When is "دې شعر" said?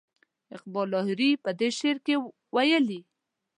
1.59-1.97